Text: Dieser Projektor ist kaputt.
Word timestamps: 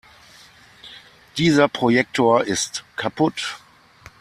Dieser 1.37 1.67
Projektor 1.67 2.43
ist 2.45 2.83
kaputt. 2.95 3.59